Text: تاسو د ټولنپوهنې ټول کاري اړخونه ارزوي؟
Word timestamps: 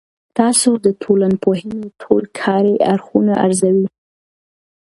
تاسو 0.37 0.69
د 0.85 0.87
ټولنپوهنې 1.01 1.83
ټول 2.01 2.23
کاري 2.41 2.75
اړخونه 2.93 3.33
ارزوي؟ 3.45 3.87